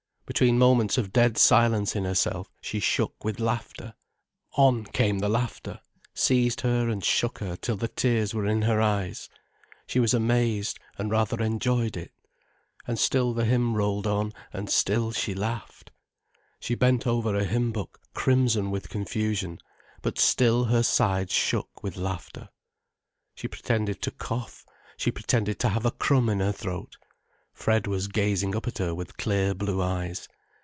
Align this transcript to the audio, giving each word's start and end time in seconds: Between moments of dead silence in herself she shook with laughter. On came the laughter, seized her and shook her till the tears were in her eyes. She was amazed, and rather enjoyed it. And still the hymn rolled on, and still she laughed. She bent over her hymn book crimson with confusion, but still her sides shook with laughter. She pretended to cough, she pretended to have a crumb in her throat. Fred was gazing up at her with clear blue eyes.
Between 0.31 0.57
moments 0.57 0.97
of 0.97 1.11
dead 1.11 1.37
silence 1.37 1.93
in 1.93 2.05
herself 2.05 2.49
she 2.61 2.79
shook 2.79 3.21
with 3.25 3.41
laughter. 3.41 3.95
On 4.53 4.85
came 4.85 5.19
the 5.19 5.27
laughter, 5.27 5.81
seized 6.13 6.61
her 6.61 6.87
and 6.87 7.03
shook 7.03 7.39
her 7.39 7.57
till 7.57 7.75
the 7.75 7.89
tears 7.89 8.33
were 8.33 8.45
in 8.45 8.61
her 8.61 8.79
eyes. 8.79 9.27
She 9.87 9.99
was 9.99 10.13
amazed, 10.13 10.79
and 10.97 11.11
rather 11.11 11.43
enjoyed 11.43 11.97
it. 11.97 12.13
And 12.87 12.97
still 12.97 13.33
the 13.33 13.43
hymn 13.43 13.75
rolled 13.75 14.07
on, 14.07 14.31
and 14.53 14.69
still 14.69 15.11
she 15.11 15.33
laughed. 15.35 15.91
She 16.61 16.75
bent 16.75 17.05
over 17.05 17.33
her 17.33 17.43
hymn 17.43 17.73
book 17.73 17.99
crimson 18.13 18.71
with 18.71 18.87
confusion, 18.87 19.59
but 20.01 20.17
still 20.17 20.63
her 20.63 20.81
sides 20.81 21.33
shook 21.33 21.83
with 21.83 21.97
laughter. 21.97 22.47
She 23.35 23.49
pretended 23.49 24.01
to 24.03 24.11
cough, 24.11 24.65
she 24.95 25.11
pretended 25.11 25.59
to 25.59 25.67
have 25.67 25.85
a 25.85 25.91
crumb 25.91 26.29
in 26.29 26.39
her 26.39 26.53
throat. 26.53 26.95
Fred 27.53 27.85
was 27.85 28.07
gazing 28.07 28.55
up 28.55 28.67
at 28.67 28.79
her 28.79 28.95
with 28.95 29.17
clear 29.17 29.53
blue 29.53 29.83
eyes. 29.83 30.27